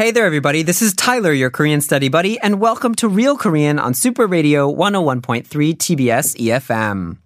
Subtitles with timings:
[0.00, 0.62] Hey there, everybody.
[0.62, 4.66] This is Tyler, your Korean study buddy, and welcome to Real Korean on Super Radio
[4.72, 7.18] 101.3 TBS EFM.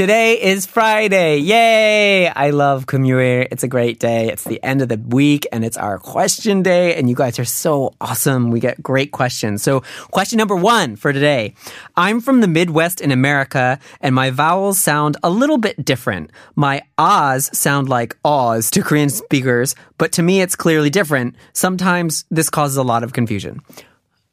[0.00, 1.36] Today is Friday.
[1.40, 2.26] Yay!
[2.26, 3.48] I love Kumyue.
[3.50, 4.30] It's a great day.
[4.30, 6.94] It's the end of the week and it's our question day.
[6.94, 8.50] And you guys are so awesome.
[8.50, 9.62] We get great questions.
[9.62, 11.52] So question number one for today.
[11.98, 16.30] I'm from the Midwest in America and my vowels sound a little bit different.
[16.56, 21.34] My ahs sound like awes to Korean speakers, but to me it's clearly different.
[21.52, 23.60] Sometimes this causes a lot of confusion.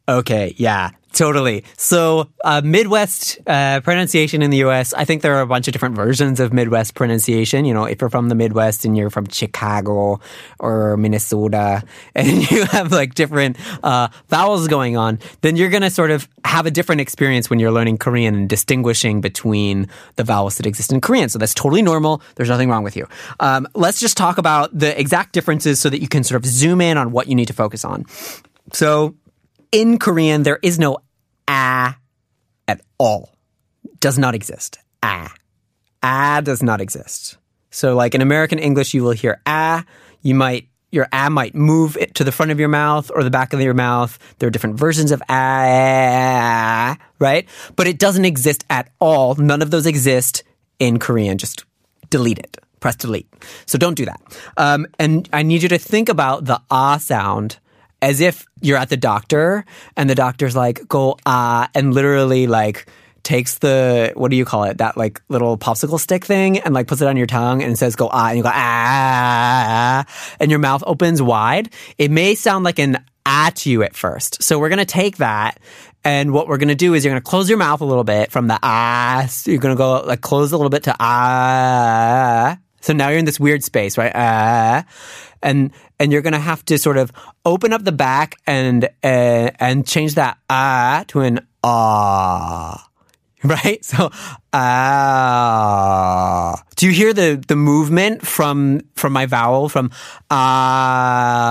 [0.07, 1.63] Okay, yeah, totally.
[1.77, 4.93] So, uh, Midwest uh, pronunciation in the U.S.
[4.93, 7.65] I think there are a bunch of different versions of Midwest pronunciation.
[7.65, 10.19] You know, if you're from the Midwest and you're from Chicago
[10.59, 11.83] or Minnesota,
[12.15, 16.65] and you have like different uh, vowels going on, then you're gonna sort of have
[16.65, 21.01] a different experience when you're learning Korean and distinguishing between the vowels that exist in
[21.01, 21.29] Korean.
[21.29, 22.21] So that's totally normal.
[22.35, 23.07] There's nothing wrong with you.
[23.39, 26.79] Um, let's just talk about the exact differences so that you can sort of zoom
[26.79, 28.05] in on what you need to focus on.
[28.71, 29.15] So
[29.71, 30.99] in Korean, there is no
[31.47, 31.95] a
[32.67, 33.33] at all.
[33.99, 34.79] Does not exist.
[35.03, 35.29] A.
[36.03, 37.37] A does not exist.
[37.71, 39.83] So like in American English, you will hear a.
[40.21, 43.29] You might, your a might move it to the front of your mouth or the
[43.29, 44.17] back of your mouth.
[44.39, 47.47] There are different versions of a, right?
[47.75, 49.35] But it doesn't exist at all.
[49.35, 50.43] None of those exist
[50.79, 51.37] in Korean.
[51.37, 51.65] Just
[52.09, 52.57] delete it.
[52.79, 53.27] Press delete.
[53.65, 54.21] So don't do that.
[54.55, 57.57] Um, and I need you to think about the ah sound
[58.01, 62.87] as if you're at the doctor and the doctor's like, go ah, and literally like
[63.23, 64.77] takes the, what do you call it?
[64.77, 67.95] That like little popsicle stick thing and like puts it on your tongue and says
[67.95, 70.05] go ah, and you go ah,
[70.39, 71.73] and your mouth opens wide.
[71.97, 74.41] It may sound like an ah to you at first.
[74.43, 75.59] So we're going to take that
[76.03, 78.05] and what we're going to do is you're going to close your mouth a little
[78.05, 79.27] bit from the ah.
[79.43, 82.57] You're going to go like close a little bit to ah.
[82.87, 84.13] So now you're in this weird space, right?
[84.15, 84.85] Ah.
[85.43, 87.11] And and you're gonna have to sort of
[87.43, 92.86] open up the back and uh, and change that ah to an ah.
[93.57, 93.83] Right?
[93.85, 94.11] So
[94.51, 95.47] ah.
[96.75, 99.89] Do you hear the the movement from from my vowel from
[100.29, 101.47] ah?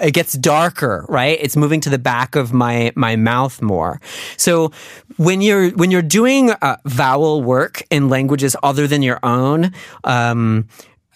[0.00, 1.36] It gets darker, right?
[1.40, 4.00] It's moving to the back of my my mouth more.
[4.36, 4.70] So
[5.16, 9.72] when you're when you're doing uh, vowel work in languages other than your own,
[10.04, 10.68] um,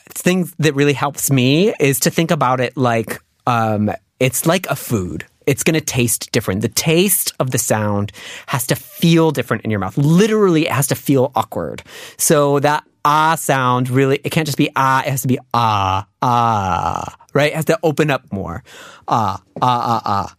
[0.09, 4.77] thing that really helps me is to think about it like um, it's like a
[4.77, 5.27] food.
[5.47, 6.61] It's going to taste different.
[6.63, 8.13] The taste of the sound
[8.47, 9.97] has to feel different in your mouth.
[9.97, 11.83] Literally, it has to feel awkward.
[12.17, 16.07] So that ah sound really, it can't just be ah, it has to be ah,
[16.23, 17.53] ah, right?
[17.53, 18.63] It has to open up more.
[19.09, 20.37] Ah, ah, ah, ah.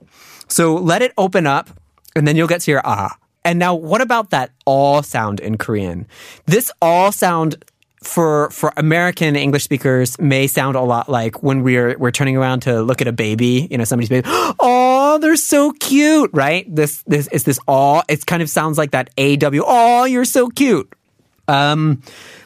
[0.48, 1.70] So let it open up
[2.16, 3.18] and then you'll get to your ah.
[3.44, 6.08] And now what about that all sound in Korean?
[6.46, 7.64] This all sound
[8.02, 12.62] for for American English speakers may sound a lot like when we're we're turning around
[12.62, 14.28] to look at a baby, you know, somebody's baby.
[14.64, 16.74] Oh, they're so cute, right?
[16.74, 18.04] This this is this all.
[18.08, 19.62] It kind of sounds like that AW.
[19.66, 20.92] Oh, you're so cute.
[21.48, 22.02] Um,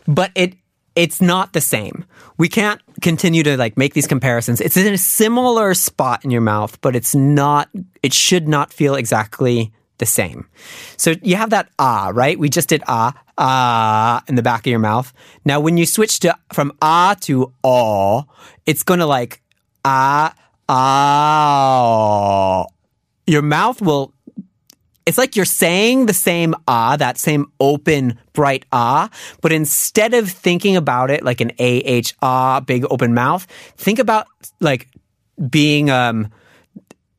[0.07, 0.55] but it
[0.95, 2.05] it's not the same.
[2.37, 4.61] We can't continue to like make these comparisons.
[4.61, 7.69] It's in a similar spot in your mouth, but it's not.
[8.01, 10.47] It should not feel exactly the same.
[10.97, 12.37] So you have that ah, right?
[12.37, 15.13] We just did ah, ah in the back of your mouth.
[15.43, 18.23] Now when you switch to from ah to aw,
[18.65, 19.41] it's going to like
[19.83, 20.35] ah,
[20.69, 22.65] ah.
[23.27, 24.13] Your mouth will
[25.05, 29.09] it's like you're saying the same ah, that same open, bright ah,
[29.41, 33.45] but instead of thinking about it like an ah ah, big open mouth,
[33.77, 34.27] think about
[34.59, 34.87] like
[35.49, 36.31] being um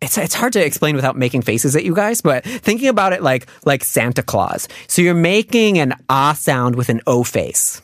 [0.01, 3.22] it's it's hard to explain without making faces at you guys, but thinking about it
[3.22, 4.69] like like Santa Claus.
[4.89, 7.83] So you're making an ah sound with an o face.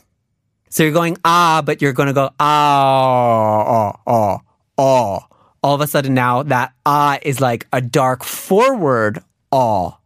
[0.68, 4.40] So you're going ah, but you're going to go ah, ah, ah,
[4.78, 5.28] ah.
[5.62, 9.98] All of a sudden now that ah is like a dark forward ah.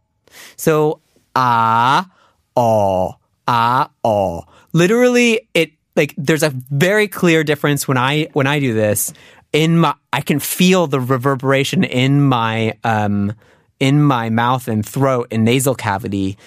[0.55, 1.01] So
[1.35, 2.09] ah,
[2.55, 3.17] ah,
[3.47, 4.41] ah, ah.
[4.73, 9.13] Literally, it like there's a very clear difference when I when I do this
[9.53, 13.33] in my I can feel the reverberation in my um
[13.79, 16.37] in my mouth and throat and nasal cavity.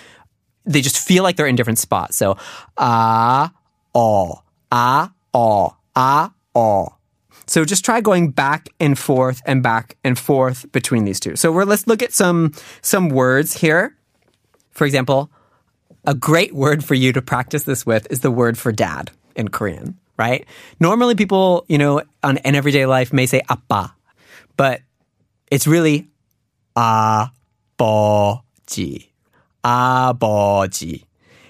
[0.64, 2.16] They just feel like they're in different spots.
[2.16, 2.36] So
[2.76, 3.52] ah
[3.94, 6.88] oh ah oh ah oh.
[7.50, 11.34] So just try going back and forth and back and forth between these two.
[11.34, 13.96] So we're, let's look at some, some words here.
[14.70, 15.32] For example,
[16.04, 19.48] a great word for you to practice this with is the word for dad in
[19.48, 20.45] Korean, right?
[20.79, 23.93] Normally people, you know, on, in everyday life may say appa,
[24.57, 24.81] but
[25.51, 26.07] it's really
[26.75, 28.41] 아버지,
[29.63, 31.03] 아버지.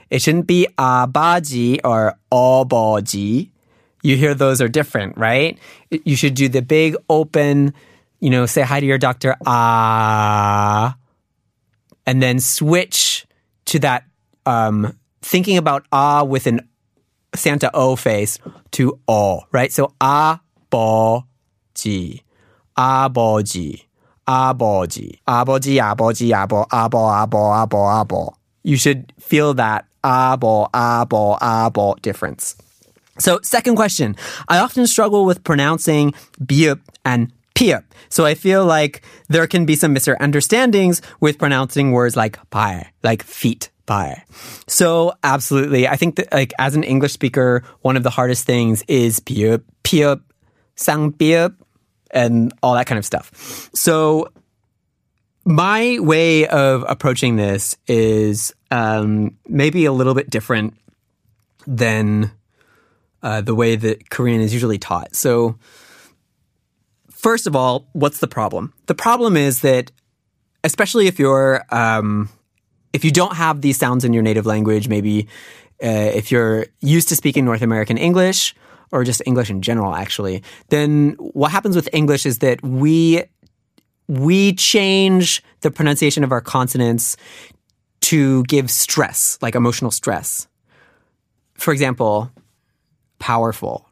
[0.10, 3.50] It shouldn't be 아버지 or 어버지.
[4.04, 5.58] You hear those are different, right?
[5.90, 7.74] You should do the big open,
[8.20, 10.96] you know, say hi to your doctor, ah,
[12.06, 13.26] and then switch
[13.66, 14.04] to that,
[14.46, 16.62] um, thinking about ah with an
[17.34, 18.40] Santa O face
[18.72, 19.72] to O, right?
[19.72, 21.24] So 아버지,
[22.76, 23.88] 아버지,
[24.26, 28.34] 아버지, 아버지, 아버지, 아버, 아버, 아버, 아버, 아버.
[28.64, 32.56] You should feel that abo, abo, abo difference.
[33.18, 34.16] So, second question.
[34.50, 37.84] I often struggle with pronouncing biup and piup.
[38.10, 43.24] So I feel like there can be some misunderstandings with pronouncing words like pai, like
[43.24, 43.70] feet,
[44.69, 45.89] so absolutely.
[45.89, 49.63] I think that like as an English speaker, one of the hardest things is piup,
[49.85, 50.23] piup,
[50.77, 51.57] sang piup,
[52.13, 53.71] and all that kind of stuff.
[53.75, 54.29] So
[55.45, 60.75] my way of approaching this is um, maybe a little bit different
[61.67, 62.31] than
[63.23, 65.15] uh, the way that Korean is usually taught.
[65.15, 65.59] So,
[67.11, 68.73] first of all, what's the problem?
[68.87, 69.93] The problem is that,
[70.65, 72.29] especially if you're um,
[72.93, 75.29] if you don't have these sounds in your native language, maybe
[75.83, 78.55] uh, if you're used to speaking North American English
[78.93, 83.23] or just English in general, actually, then what happens with English is that we
[84.09, 87.17] we change the pronunciation of our consonants
[88.01, 90.49] to give stress, like emotional stress.
[91.55, 92.31] For example,
[93.21, 93.90] powerful.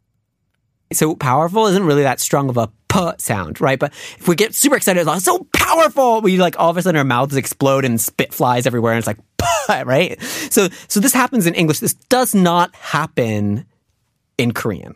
[0.92, 2.70] So powerful isn't really that strong of a
[3.18, 3.78] sound, right?
[3.78, 6.82] But if we get super excited, it's like so powerful, we like all of a
[6.82, 10.20] sudden our mouths explode and spit flies everywhere, and it's like p, right?
[10.22, 11.78] So so this happens in English.
[11.78, 13.66] This does not happen
[14.36, 14.94] in Korean.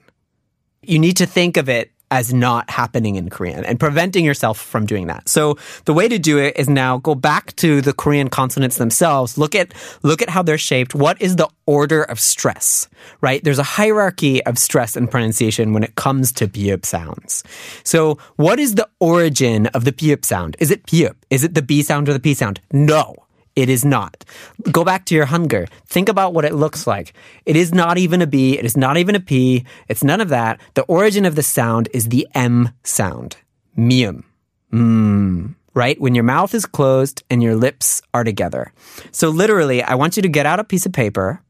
[0.82, 4.84] You need to think of it as not happening in Korean and preventing yourself from
[4.84, 5.30] doing that.
[5.30, 5.56] So
[5.86, 9.38] the way to do it is now go back to the Korean consonants themselves.
[9.38, 9.72] Look at,
[10.02, 10.94] look at how they're shaped.
[10.94, 12.86] What is the order of stress,
[13.22, 13.42] right?
[13.42, 17.44] There's a hierarchy of stress and pronunciation when it comes to biup sounds.
[17.82, 20.54] So what is the origin of the biup sound?
[20.58, 21.16] Is it biup?
[21.30, 22.60] Is it the B sound or the P sound?
[22.72, 23.16] No.
[23.54, 24.24] It is not.
[24.70, 25.68] Go back to your Hangul.
[25.86, 27.12] Think about what it looks like.
[27.44, 28.58] It is not even a B.
[28.58, 29.66] It is not even a P.
[29.88, 30.60] It's none of that.
[30.74, 33.36] The origin of the sound is the M sound.
[33.76, 34.24] Mium.
[34.72, 35.54] Mmm.
[35.74, 36.00] Right?
[36.00, 38.72] When your mouth is closed and your lips are together.
[39.10, 41.42] So literally, I want you to get out a piece of paper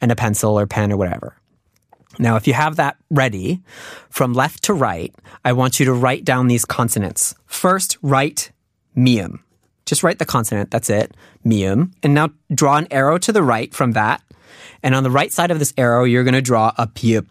[0.00, 1.36] and a pencil or pen or whatever.
[2.18, 3.62] Now, if you have that ready,
[4.10, 5.14] from left to right,
[5.44, 7.34] I want you to write down these consonants.
[7.46, 8.52] First, write
[8.96, 9.40] mium.
[9.92, 10.70] Just write the consonant.
[10.70, 11.14] That's it.
[11.44, 11.92] Mium.
[12.02, 14.22] And now draw an arrow to the right from that.
[14.82, 17.26] And on the right side of this arrow, you're going to draw a biup,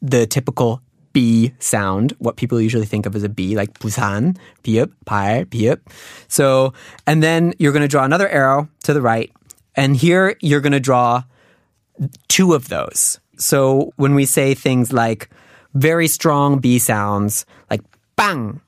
[0.00, 0.82] the typical
[1.12, 5.80] B sound, what people usually think of as a B, like Busan, piup, pai, piup.
[6.28, 6.74] So,
[7.08, 9.32] and then you're going to draw another arrow to the right.
[9.74, 11.24] And here you're going to draw
[12.28, 13.18] two of those.
[13.36, 15.28] So when we say things like
[15.74, 17.82] very strong B sounds, like
[18.14, 18.60] bang,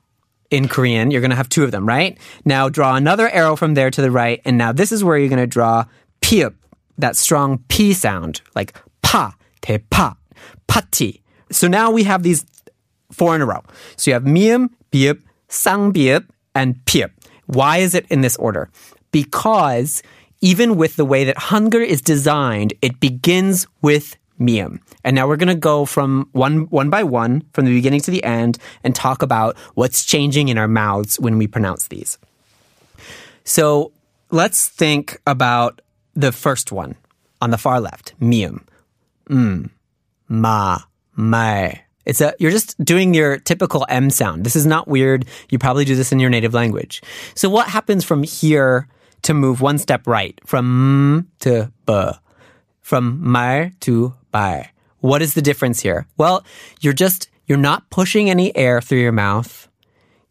[0.53, 2.15] in Korean, you're going to have two of them, right?
[2.45, 4.39] Now draw another arrow from there to the right.
[4.45, 5.85] And now this is where you're going to draw
[6.21, 6.53] piup,
[6.99, 9.33] that strong P sound, like pa,
[9.63, 10.15] te pa,
[10.67, 11.23] pati.
[11.51, 12.45] So now we have these
[13.11, 13.63] four in a row.
[13.95, 17.09] So you have mium, biup, sang biup, and piup.
[17.47, 18.69] Why is it in this order?
[19.11, 20.03] Because
[20.41, 24.79] even with the way that Hangul is designed, it begins with mium.
[25.03, 28.11] And now we're going to go from one, one by one, from the beginning to
[28.11, 32.17] the end, and talk about what's changing in our mouths when we pronounce these.
[33.43, 33.91] So
[34.31, 35.81] let's think about
[36.15, 36.95] the first one
[37.41, 38.63] on the far left, mium.
[39.29, 39.69] Mm,
[40.27, 40.79] ma,
[41.15, 41.81] mai.
[42.05, 44.43] It's a, you're just doing your typical M sound.
[44.43, 45.25] This is not weird.
[45.49, 47.01] You probably do this in your native language.
[47.33, 48.87] So what happens from here
[49.23, 52.11] to move one step right from m to b,
[52.83, 54.69] from mar to bai?
[54.99, 56.05] What is the difference here?
[56.17, 56.45] Well,
[56.81, 59.67] you're just, you're not pushing any air through your mouth.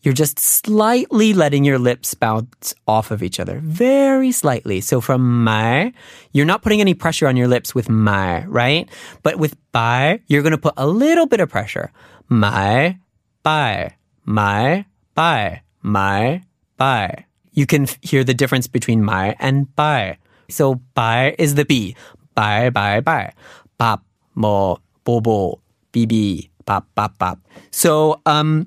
[0.02, 3.60] You're just slightly letting your lips bounce off of each other.
[3.62, 4.80] Very slightly.
[4.80, 5.92] So from mai,
[6.32, 8.88] you're not putting any pressure on your lips with mai, right?
[9.22, 11.92] But with bai, you're going to put a little bit of pressure.
[12.28, 12.98] Mai,
[13.42, 16.42] bai, mai, bai, mai,
[16.76, 17.26] bai.
[17.52, 20.18] You can hear the difference between mai and bai.
[20.48, 21.94] So bai is the B.
[22.34, 23.34] 拜拜拜
[23.78, 24.00] ，bop
[24.34, 25.58] more bobo
[25.92, 27.38] bb bop bop bop.
[27.70, 28.66] So um,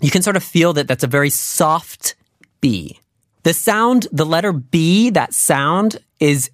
[0.00, 2.14] you can sort of feel that that's a very soft
[2.60, 2.98] b.
[3.42, 6.50] The sound, the letter b, that sound is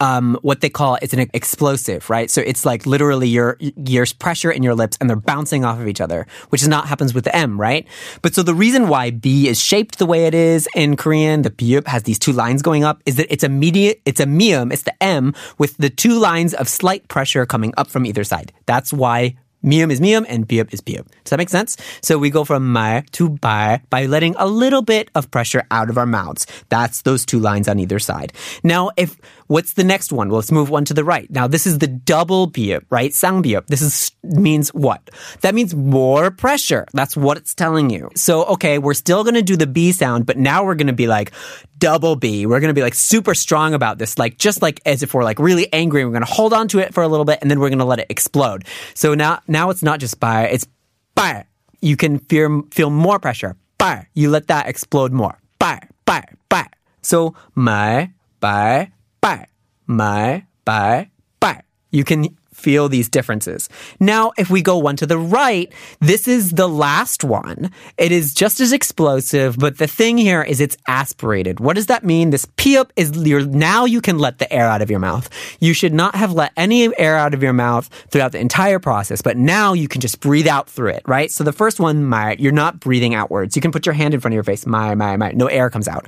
[0.00, 2.30] um, what they call it's an explosive, right?
[2.30, 5.88] So it's like literally your your pressure in your lips and they're bouncing off of
[5.88, 7.86] each other, which is not happens with the M, right?
[8.22, 11.50] But so the reason why B is shaped the way it is in Korean, the
[11.50, 14.72] biup has these two lines going up, is that it's a mediate, it's a mium,
[14.72, 18.52] it's the M with the two lines of slight pressure coming up from either side.
[18.66, 21.06] That's why Mium is mium and biup is biup.
[21.24, 21.76] Does that make sense?
[22.02, 25.88] So we go from mar to bar by letting a little bit of pressure out
[25.88, 26.46] of our mouths.
[26.68, 28.32] That's those two lines on either side.
[28.62, 30.28] Now, if what's the next one?
[30.28, 31.30] Well, let's move one to the right.
[31.30, 33.12] Now, this is the double biup, right?
[33.14, 33.66] Sang biup.
[33.66, 35.10] This is means what?
[35.40, 36.86] That means more pressure.
[36.92, 38.10] That's what it's telling you.
[38.14, 40.92] So, okay, we're still going to do the b sound, but now we're going to
[40.92, 41.32] be like
[41.78, 42.46] double B.
[42.46, 45.24] We're going to be like super strong about this, like just like as if we're
[45.24, 46.04] like really angry.
[46.04, 47.78] We're going to hold on to it for a little bit and then we're going
[47.78, 48.64] to let it explode.
[48.94, 50.66] So now now it's not just by, it's
[51.14, 51.46] by.
[51.80, 53.56] You can feel, feel more pressure.
[53.78, 54.08] By.
[54.14, 55.38] You let that explode more.
[55.58, 56.66] By, by, by.
[57.02, 59.46] So, my, by, by.
[59.86, 61.62] My, by, by.
[61.90, 63.68] You can feel these differences.
[64.00, 67.70] Now, if we go one to the right, this is the last one.
[67.98, 71.60] It is just as explosive, but the thing here is it's aspirated.
[71.60, 72.30] What does that mean?
[72.30, 75.28] This piup is your, now you can let the air out of your mouth.
[75.60, 79.20] You should not have let any air out of your mouth throughout the entire process,
[79.20, 81.30] but now you can just breathe out through it, right?
[81.30, 83.56] So the first one, my, you're not breathing outwards.
[83.56, 85.68] You can put your hand in front of your face, my, my, my, no air
[85.68, 86.06] comes out.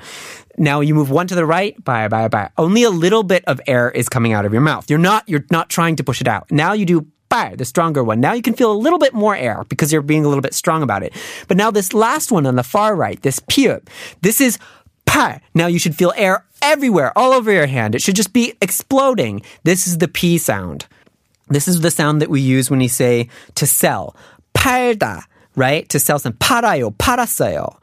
[0.58, 2.48] Now you move one to the right, bye, bye, bye.
[2.56, 4.88] Only a little bit of air is coming out of your mouth.
[4.88, 6.45] You're not, you're not trying to push it out.
[6.51, 8.19] Now you do bye, the stronger one.
[8.19, 10.53] Now you can feel a little bit more air because you're being a little bit
[10.53, 11.13] strong about it.
[11.47, 13.87] But now this last one on the far right, this piup,
[14.21, 14.59] this is
[15.05, 15.39] pa.
[15.55, 17.95] Now you should feel air everywhere, all over your hand.
[17.95, 19.41] It should just be exploding.
[19.63, 20.87] This is the P sound.
[21.47, 24.15] This is the sound that we use when you say to sell.
[24.53, 25.23] 팔다,
[25.55, 25.87] right?
[25.89, 27.77] To sell some 팔아요, 팔았어요.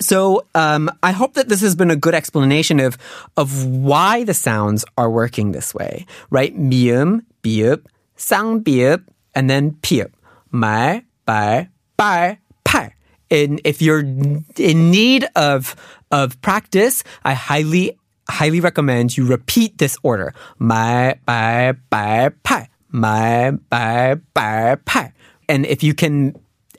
[0.00, 2.98] So um, I hope that this has been a good explanation of
[3.36, 6.56] of why the sounds are working this way, right?
[6.56, 7.82] 미음, 비읍,
[8.18, 9.04] 쌍비읍,
[9.34, 10.10] and then 피읍.
[10.52, 11.68] 말, 발,
[11.98, 12.92] 발, 팔.
[13.30, 15.74] And if you're in need of
[16.10, 20.32] of practice, I highly highly recommend you repeat this order.
[20.60, 22.68] 말, 발, 발, 팔.
[22.92, 25.12] 말, 발, 발, 팔.
[25.48, 26.34] And if you can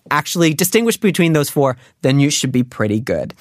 [0.10, 3.34] actually distinguish between those four, then you should be pretty good.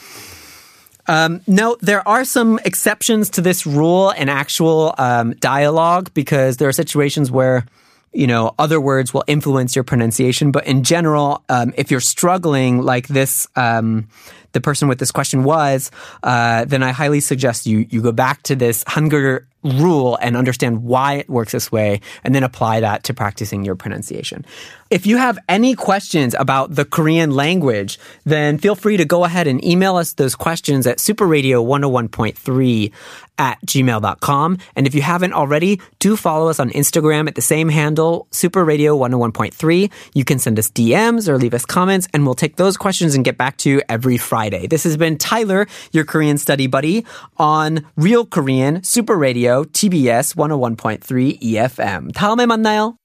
[1.07, 6.69] Um, no, there are some exceptions to this rule in actual um, dialogue because there
[6.69, 7.67] are situations where
[8.14, 10.52] you know other words will influence your pronunciation.
[10.52, 14.08] But in general, um, if you're struggling like this, um,
[14.52, 15.92] the person with this question was,
[16.24, 20.84] uh, then I highly suggest you you go back to this Hangul rule and understand
[20.84, 24.46] why it works this way, and then apply that to practicing your pronunciation.
[24.91, 29.47] If you have any questions about the Korean language, then feel free to go ahead
[29.47, 32.93] and email us those questions at superradio101.3
[33.39, 34.59] at gmail.com.
[34.77, 39.91] And if you haven't already, do follow us on Instagram at the same handle, superradio101.3.
[40.15, 43.25] You can send us DMs or leave us comments, and we'll take those questions and
[43.25, 44.67] get back to you every Friday.
[44.67, 47.05] This has been Tyler, your Korean study buddy,
[47.37, 52.13] on Real Korean Super Radio TBS 101.3 EFM.
[52.13, 52.98] 다음에 만나요.